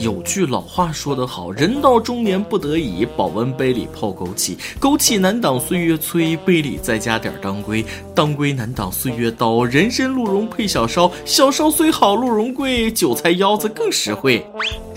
[0.00, 7.84] 有句老话说得好，人到中年不得已，保温杯里泡枸杞，枸杞难挡岁月催，杯里再加点当归，
[8.14, 14.46] 当归难挡岁月刀，人参鹿茸配小烧，小烧虽好鹿茸贵，韭菜腰子更实惠。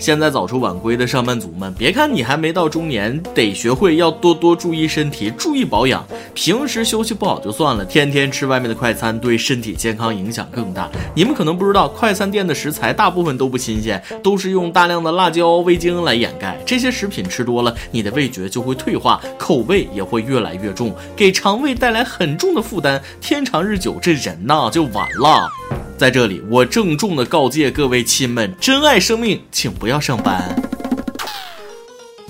[0.02, 6.04] 现在早出晚归的上班族们，别看你还没到中年，得学会要多多注意身体，注意保养。
[6.34, 10.90] 平时休息不好就算了，天天吃外面的快餐，对身体健康影响更大。
[11.14, 15.02] 你们可能不知道，快餐店的食材大部分都不新鲜，都是用大量。
[15.02, 23.00] 的辣椒、味精来掩盖这些食品吃多了，你的味觉就会退化，口味也会越来越重，给肠胃带来很重的负担。
[23.20, 25.81] 天长日久，这人呐就完了。
[26.02, 30.52] 在这里，我郑重的告诫各位亲们：珍爱生命，请不要上班。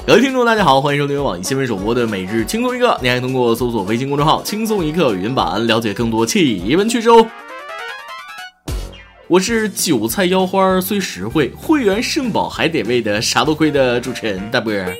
[0.06, 2.98] 各位听众，大家好，欢迎收听网易新闻首播的每日轻松一刻。
[3.00, 7.26] 你还通过搜索微信公众号“轻松一刻”语音版了解更多奇闻趣事哦。
[9.26, 14.94] 我是韭菜腰花虽实惠，会员肾宝还得喂的啥都亏的主持人大波儿。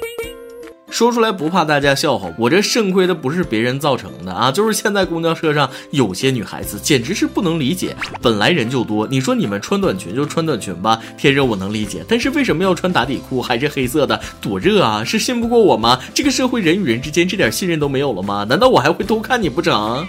[0.92, 15.02] 说出来不怕大家笑话，我这肾亏的不是别人造成的啊，就是现在公交车上有些女孩子简直是不能理解，本来人就多，你说你们穿短裙就穿短裙吧，天热我能理解，但是为什么要穿打底裤，还是黑色的，多热啊？
[15.02, 15.98] 是信不过我吗？
[16.12, 18.44] 这个社会人与人之间这点信任都没有了吗？
[18.46, 20.06] 难道我还会偷看你不成？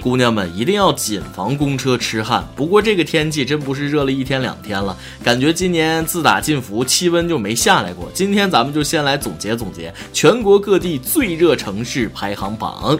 [0.00, 2.46] 姑娘们一定要谨防公车痴汉。
[2.54, 8.08] 不过这个天气真不是热了一天两天了，感觉今年自打进伏气温就没下来过。
[8.14, 9.79] 今天咱们就先来总结总结。
[10.12, 12.98] 全国各地最热城市排行榜，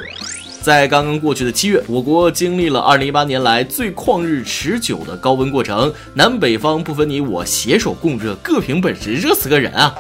[0.63, 9.95] 在刚刚过去的七月，我国经历了二零一八年来最旷日持久的高温过程，南北方不分你我，携手共热，各凭本事，热死个人啊！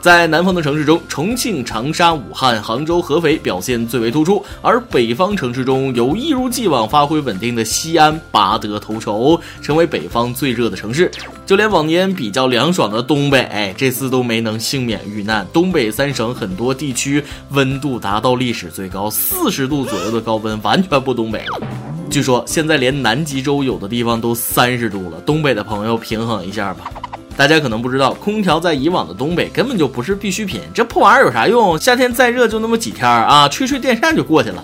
[0.00, 11.10] 在南方的城市中，重庆、长沙、武汉、杭州、合肥表现最为突出，而北方城市中有一如既往发挥稳定的西安拔得头筹，成为北方最热的城市。
[11.44, 15.46] 就连往年比较凉爽的东北，这次都没能幸免遇难。
[15.52, 21.60] 东北三省很多地区温度达到历史最高四十度左右的高温，完全不东北了。
[22.08, 26.90] 据说现在连南极洲有的地方都三十度了，东北的朋友平衡一下吧。
[27.36, 31.78] 大家可能不知道，空调在以往的东北根本就不是必需品，这破玩意儿有啥用？
[31.78, 34.62] 夏天再热就那么几天儿啊，吹吹电扇就过去了。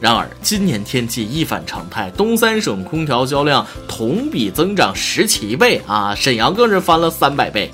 [0.00, 7.70] 然而今年天气一反常态，东三省空调销量同比增长十七倍啊，沈阳更是翻了三百倍。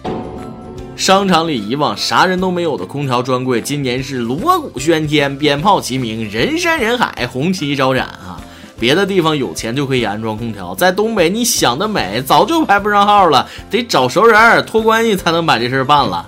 [0.96, 8.38] 商场里以往啥人都没有的空调专柜，今年是锣鼓喧天，鞭炮齐鸣，人山人海，红旗招展啊！
[8.80, 16.24] 别的地方有钱就可以安装空调，在东北你想得美，早就排不上号了，得找熟人托关系才能把这事儿办了。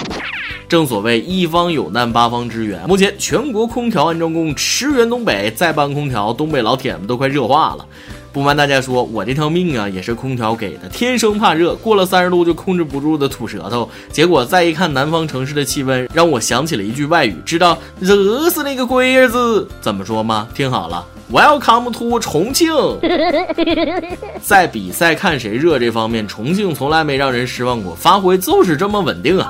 [0.68, 7.86] 正所谓一方有难八方支援，目前全国空调安装工驰援东北，再搬空调，东北老铁们都快热化了。
[8.32, 13.86] 不瞒大家说，我这条命啊也是空调给的，天生怕热，过了三十度就控制不住的吐舌头。
[14.10, 20.48] 结果再一看南方城市的气温，让我想起了一句外语，知道热死那个龟儿子怎么说吗？
[20.54, 22.70] 听好了，Welcome to 重庆。
[24.43, 29.48] 在比赛看谁热这方面，重庆从来没让人失望过，发挥就是这么稳定啊。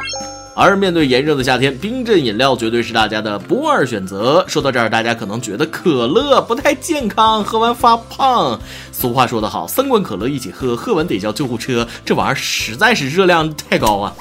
[0.54, 4.44] 而面对炎热的夏天，冰镇饮料绝对是大家的不二选择。
[4.46, 8.60] 说到这儿，大家可能觉得可乐不太健康，喝完发胖。
[8.92, 11.88] 俗话说得好，三罐可乐一起喝，喝完得叫救护车。
[12.04, 14.12] 这玩意儿实在是热量太高啊！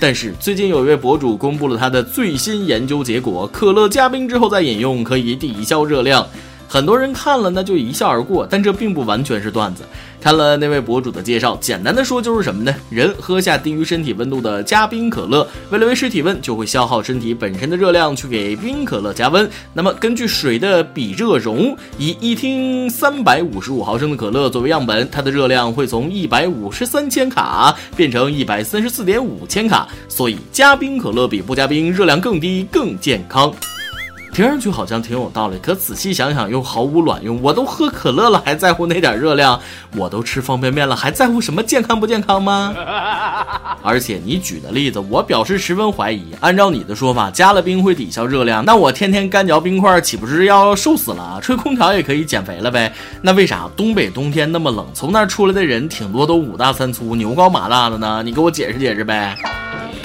[0.00, 6.26] 但是最近有一位博主公布了他的最新研究结果：可乐加冰之后再饮用，可以抵消热量。
[6.68, 9.82] 很多人看了那就一笑而过，但这并不完全是段子。
[10.20, 12.74] 看了那位博主的介绍，简单的说就是什么呢？
[12.90, 19.48] 人喝下低于身体温度的加冰可乐，为了维持体温，就会消耗身体本身的热量去给冰可乐加温。
[19.72, 29.86] 那么根据水的比热容，以一听三百五十五毫升的可乐作为样本，它的热量会从一百五十三千卡变成一百三十四点五千卡。
[30.08, 33.54] 所以加冰可乐比不加冰热量更低，更健康。
[34.36, 37.40] 听上去好像挺有道理，可仔细想想又毫无卵用。
[37.40, 39.58] 我都喝可乐了，还在乎那点热量？
[39.96, 42.74] 我都吃方便面了，还在乎什么健康不健康吗？
[43.82, 46.22] 而且你举的例子，我表示十分怀疑。
[46.40, 51.40] 按照你的说法，加了冰会抵消热量，那我天天干嚼冰块，岂不是要瘦死了？
[51.40, 52.92] 吹空调也可以减肥了呗？
[53.22, 58.22] 那为啥东北冬天那么冷，从那儿出来的人挺多都五大三粗、牛高马大的呢？
[58.22, 59.34] 你给我解释解释呗。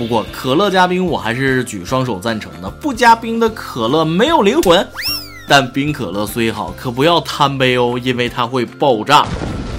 [0.01, 2.67] 不过可乐加冰，我还是举双手赞成的。
[2.67, 4.83] 不加冰的可乐没有灵魂，
[5.47, 9.27] 但冰可乐虽好，可不要贪杯哦，因为它会爆炸。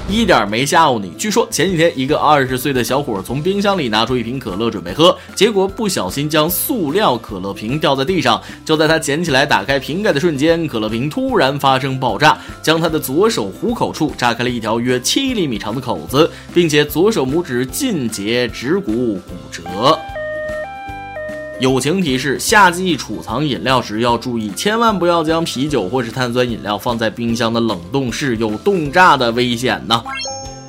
[0.08, 1.10] 一点没吓唬你。
[1.16, 8.40] 据说前几天一个二十岁的小伙从冰箱里拿出一瓶可乐准备喝，结果不小心将塑料可乐瓶掉在地上。
[8.64, 19.98] 就在他捡起来打开瓶盖的瞬间，可乐瓶突然发生爆炸，将他的左手虎口处炸开了一条约七厘米长的口子，并且左手拇指尽节指骨骨折。
[21.62, 30.02] 友情提示：夏季储藏饮料时要注意，千万不要将啤酒或是碳酸饮料放在冰箱的冷冻室，有冻炸的危险呢。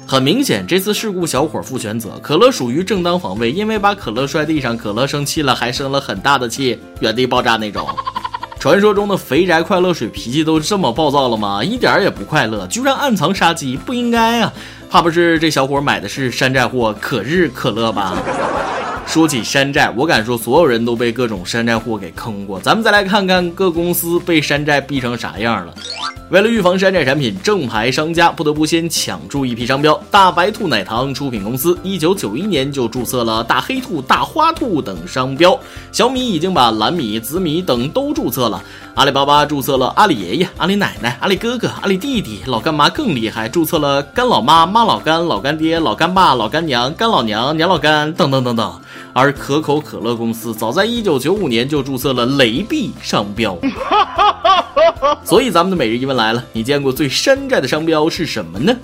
[0.05, 7.87] 很明显，这次事故小伙负全责，可乐属于正当防卫，因为把可乐摔地上，可乐生气了，还生了很大的气，原地爆炸那种。
[8.61, 11.63] 传说中的肥宅快乐水脾气都这么暴躁了吗？
[11.63, 14.53] 一点也不快乐，居然暗藏杀机，不应该啊！
[14.91, 18.15] 怕不是这小伙买的是山寨货可日可乐吧？
[19.05, 22.59] 说起山寨，我敢说所有人都被各种山寨货给坑过。
[22.59, 25.73] 咱们再来看看各公司被山寨逼成啥样了。
[26.33, 29.93] 为了预防山寨产品，正牌商家不得不先抢注一批商标。
[30.09, 35.55] 大白兔奶糖出品公司一九九一年就注册了大黑兔、大花兔等商标。
[35.91, 38.59] 小米已经把蓝米、紫米等都注册了。
[38.95, 42.39] 阿里巴巴注册了阿里爷爷、阿里奶奶、阿里哥哥、阿里弟弟。
[42.47, 48.81] 老干妈更厉害，注册了干老妈、妈老干、老干爹、老干爸、老干娘、干老娘、娘老干等等等等。
[49.13, 53.55] 而可口可乐公司早在一九九五年就注册了雷碧商标。
[55.23, 58.75] 所以咱们的每日一问来了，你见过最山寨的商标是什么呢？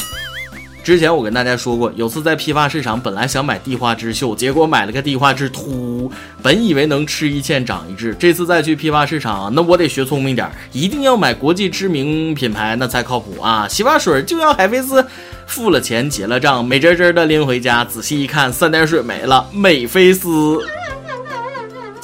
[0.82, 6.12] 之前我跟大家说过，有次在批发市场，本来想买地花之秀，结果买了个地花之秃。
[6.42, 13.68] 本以为能吃一堑长一智，这次再去批发市场，那我得学聪明点，一定要买国际知名品牌，那才靠谱啊！
[13.68, 15.06] 洗发水就要海飞丝，
[15.46, 20.58] 付了钱结了账，美滋滋的拎回家，仔细一看，三点水没了，美菲斯。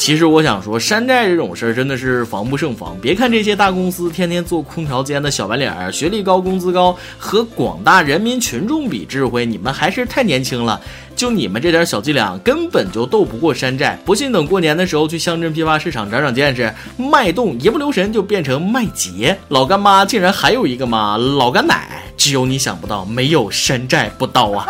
[0.06, 2.96] 其实我想说，山寨这种事儿真的是防不胜防。
[3.02, 10.80] 别看这些大公司天天做空调间的小白脸儿，学历高、工资高，和广大人民群众比智慧，你们还是太年轻了。
[11.16, 14.00] 就你们这点小伎俩，根本就斗不过山寨。
[14.06, 19.36] 不信，等过年的时候去乡镇批发市场长长见识，脉动一不留神就变成麦杰。
[19.48, 21.18] 老干妈竟然还有一个妈？
[21.18, 24.68] 老干奶，只有你想不到，没有山寨不刀啊！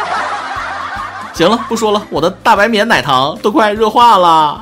[1.34, 4.62] 行了，不说了，我的大白绵奶糖都快热化了。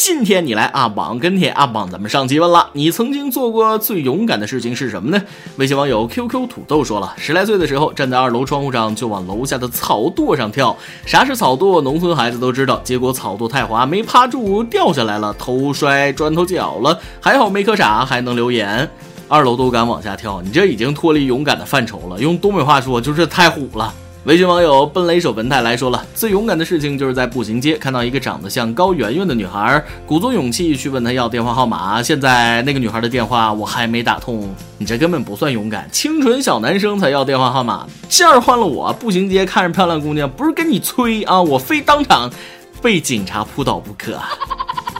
[0.00, 5.20] 今天你来阿榜跟帖阿榜，咱们上期问了，你曾经做过最勇敢的事情是什么呢？
[5.56, 10.76] 微信网友 QQ 土豆说了，十来岁的时候站在二楼窗户上就往楼下的草垛上跳。
[11.04, 11.80] 啥是草垛？
[11.80, 12.80] 农村孩子都知道。
[12.84, 16.96] 结果草垛太滑，没趴住，掉下来了，头摔砖头脚了。
[17.20, 18.88] 还好没磕傻，还能留言。
[19.26, 22.20] 二楼都敢往下跳，你这已经脱离勇敢的范畴了。
[22.20, 23.92] 用东北话说，就是太虎了。
[24.28, 32.02] 微信网友奔雷手文泰来说了，最勇敢的事情就是在步行街看到一个长得像高圆圆的女孩，鼓足勇气去问她要电话号码。
[32.02, 37.86] 现在那个女孩的电话我还没打通，你这根本不算勇敢，清纯小男生才要电话号码。
[38.10, 42.30] 这样换了我，步行街看着漂亮姑娘，不是跟你催啊，我非当场
[42.82, 44.20] 被警察扑倒不可。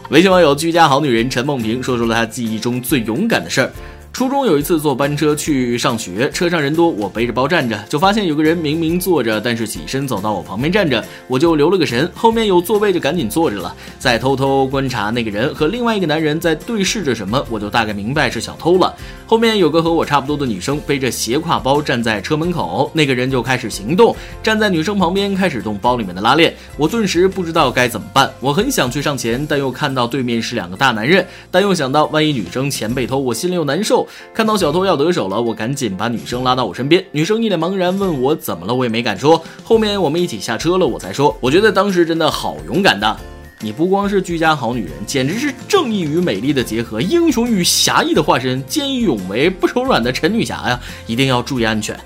[0.09, 3.71] 微信网友居家好女人陈梦萍说出了她记忆中最勇敢的事儿。
[4.19, 18.93] 初中有一次坐班车去上学，车上人多，我背着包站着，就发现有个人明明坐着，但是起身走到我旁边站着，我就留了个神，后面有座位就赶紧坐着了，再偷偷观察那个人和另外一个男人在对视着什么，我就大概明白是小偷了。
[19.25, 34.08] 后面有个和我差不多的女生背着斜挎包站在车门口，那个人就开始行动，站在女生旁边开始动包里面的拉链，我顿时不知道该怎么办，我很想去上前，但又看到对面是两个大男人，但又想到万一女生钱被偷，我心里又难受。
[34.33, 37.05] 看到小偷要得手了，我赶紧把女生拉到我身边。
[37.13, 39.43] 女生一脸茫然，问我怎么了，我也没敢说。
[39.65, 43.17] 后面我们一起下车了，我才说，我觉得当时真的好勇敢的。
[43.61, 50.79] 你不光是居家好女人，简直是正义与美丽的结合，英雄与侠义的化身，见义勇为、不手软的陈女侠呀！
[51.09, 51.99] 一定要注意安全。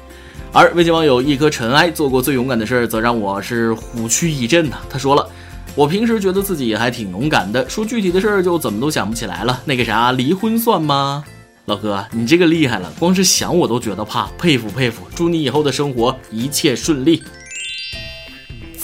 [0.50, 4.79] 而微信网友一颗尘埃做过最勇敢的事儿，则让我是虎躯一震呐。
[4.88, 5.29] 他说了，
[5.75, 9.61] 我平时觉得自己还挺勇敢的，说具体的事儿就怎么都想不起来了。
[9.67, 11.23] 那个啥，离婚算吗？
[11.66, 15.07] 老哥，你这个厉害了，光是想我都觉得怕，佩服佩服！
[15.14, 17.23] 祝你以后的生活一切顺利。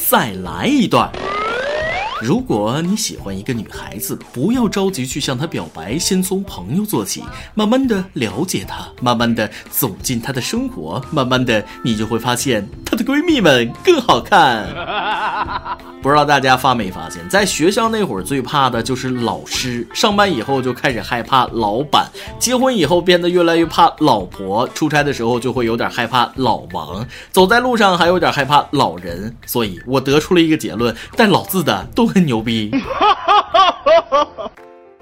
[0.09, 1.11] 再来一段。
[2.23, 7.23] 如果你喜欢一个女孩子，不要着急去向她表白，先从朋友做起，
[7.55, 14.67] 慢慢的了解她，慢慢的走进她的生活，慢慢的你就会发现她的闺蜜们更好看。
[16.01, 22.09] 不知道大家发没发现，在学校那会儿最怕的就是老师，上班以后就开始害怕老板，
[22.39, 29.35] 结婚以后变得越来越怕老婆，出差的时候就会有点害怕老王，走在路上还有点害怕老人。
[29.47, 32.71] 所以我得出了一个结论：带老字的都很牛逼。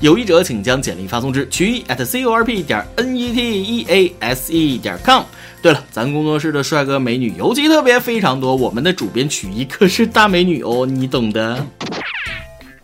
[0.00, 4.98] 有意者请将简历发送至曲艺 at c o r p 点 n e t e a s e 点
[5.04, 5.22] com。
[5.60, 11.66] 对了，咱工作室的帅哥美女尤其特别非常多，我们的主编曲艺可是大美女哦，你懂的。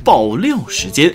[0.04, 1.14] 爆料时间。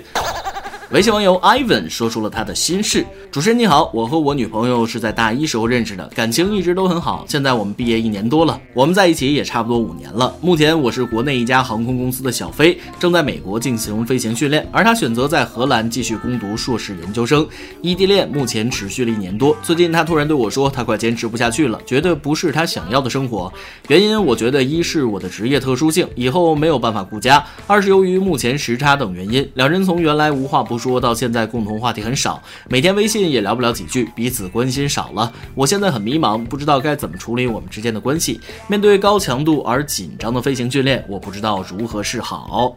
[0.92, 3.06] 微信网友 Ivan 说出了他的心事。
[3.32, 7.24] 主持人你好，我和我女朋友是在大一时候认识的，感情一直都很好。
[7.30, 10.36] 现在我们毕业一年多了，我们在一起也差不多五年了。
[10.42, 17.48] 目前我是国内一家航空公司的小飞，正在美国进行飞行训练，而他选择在荷兰继续攻读硕士研究生。
[17.82, 23.50] 异地恋目前持续了一年多，最近他突然对我说，他快坚持不下去了，觉得不是他想要的生活。
[23.88, 33.22] 原因我觉得一是我的职业特殊性，以后没有办法顾家；二是由于目前时差等原因，两人从原来无话不说到现在共同话题很少，每天微信。
[33.32, 35.32] 也聊不了几句，彼此关心少了。
[35.54, 38.42] 我现在很迷茫，不知道该怎么处理我们之间的关系。
[38.68, 42.76] 面对高强度而紧张的飞行训练，我不知道如何是好。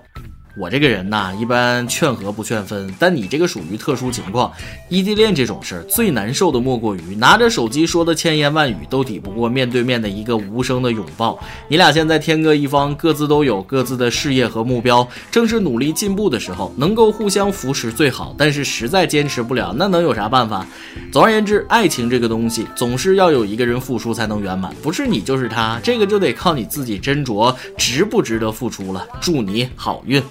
[0.56, 4.52] 我这个人呐，一般劝和不劝分，但你这个属于特殊情况。
[4.88, 11.36] 异地恋这种事儿，最难受的莫过于拿着手机说的千言万语都抵不过面对面的一个无声的拥抱。
[11.66, 18.32] 你俩现在天各一方，各自都有各自的事业和目标，正是努力进步的时候，能够互相扶持最好。
[18.38, 20.64] 但是实在坚持不了，那能有啥办法？
[21.10, 29.04] 总而言之，爱情这个东西，总是要有一个人付出才能圆满，不是你就是他，这个就得靠你自己斟酌值不值得付出了。
[29.20, 30.22] 祝你好运。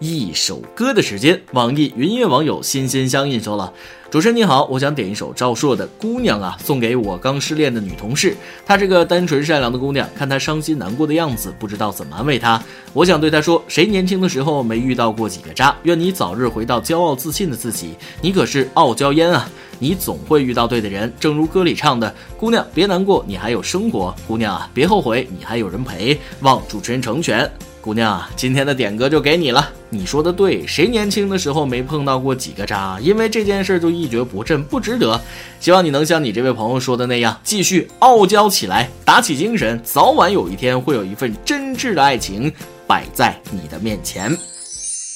[0.00, 3.72] 一首歌的时间，网易云音乐网友心心相印说了
[4.08, 8.36] ：“主持人你好，我想点一首赵硕的《姑娘啊》，送给我刚失恋的女同事。
[8.64, 12.62] 她是个单纯善良的姑娘，看她伤心难过的样子，不知道怎么安慰她。
[12.92, 15.76] 我想对她说：谁年轻的时候没遇到过几个渣？
[15.82, 17.96] 愿你早日回到骄傲自信的自己。
[18.20, 19.50] 你可是傲娇烟啊，
[19.80, 21.12] 你总会遇到对的人。
[21.18, 24.14] 正如歌里唱的：姑娘别难过，你还有生活。
[24.28, 26.16] 姑娘啊，别后悔，你还有人陪。
[26.42, 27.50] 望主持人成全。”
[27.80, 29.70] 姑娘，今天的点歌就给你了。
[29.88, 32.98] 你说的对，谁年轻的时候没碰到过几个渣？
[33.00, 35.20] 因为这件事就一蹶不振，不值得。
[35.60, 42.52] 希望你能像你这位朋友说的那样，继续傲娇起来，打起精神，早晚有一天会有一份真挚的爱情
[42.86, 44.36] 摆在你的面前。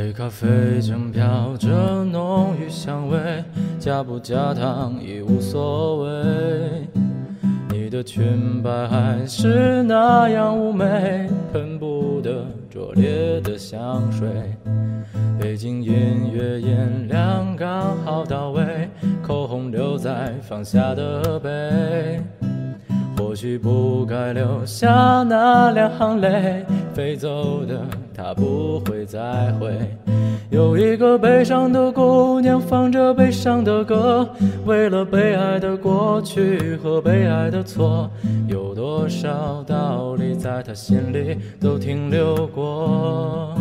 [0.00, 3.18] 黑咖啡正飘着浓郁香味，
[3.80, 6.88] 加不加糖已无所谓。
[7.68, 14.28] 你的裙摆还是那样妩媚，喷不得拙劣的香水。
[15.36, 18.88] 背景音乐音量刚好到位，
[19.20, 22.22] 口红留在放下的背。
[23.16, 26.64] 或许不该留下那两行泪，
[26.94, 27.80] 飞走的
[28.28, 29.72] 他不会再回。
[30.50, 34.28] 有一个悲伤的姑娘，放着悲伤的歌，
[34.66, 38.10] 为了被爱的过去和被爱的错，
[38.46, 43.54] 有多少道理在她心里都停留过。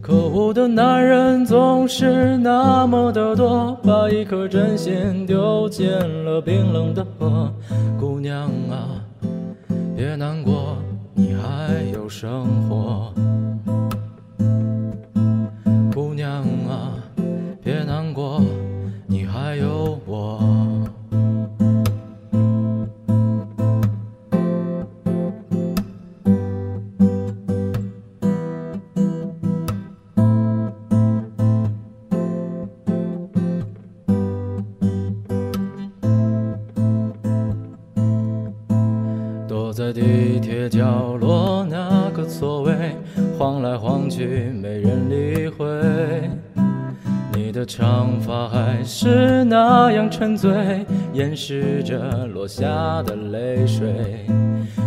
[0.00, 5.90] 可恶的男人总是那么的多，把一颗真心丢进
[6.24, 7.52] 了冰冷的河。
[7.98, 9.02] 姑娘啊，
[9.96, 10.76] 别难过，
[12.08, 13.12] 生活。
[15.92, 16.94] 姑娘啊，
[17.62, 18.40] 别难过，
[19.06, 20.42] 你还有我。
[39.46, 41.27] 躲在地铁角落，
[44.18, 45.64] 去没人理会。
[47.32, 54.26] 你的长发还是那样沉醉，掩饰着落下的泪水。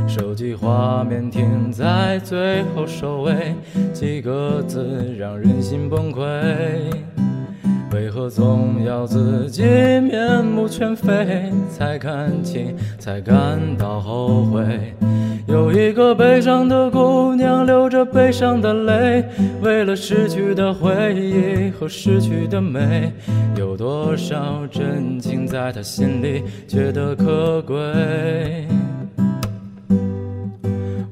[0.05, 3.55] 手机画面停在最后收尾，
[3.93, 6.21] 几个字让人心崩溃。
[7.93, 14.93] 为何总要自己面目全非，才看清，才感到后悔？
[15.51, 19.21] 有一个悲伤的姑娘，流着悲伤的泪，
[19.61, 23.11] 为了失去的回忆和失去的美，
[23.57, 27.75] 有多少真情在她心里觉得可贵？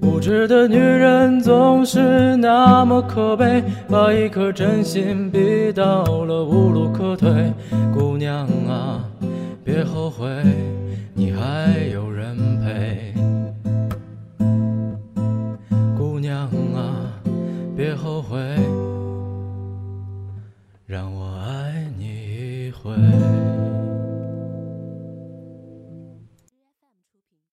[0.01, 7.29] 无知的女人总是那么可悲，把一颗真心逼到了无路可退。
[7.93, 9.03] 姑娘啊，
[9.65, 10.25] 别后悔，
[11.13, 13.08] 你还有人陪。
[20.89, 23.28] 让我爱你一回。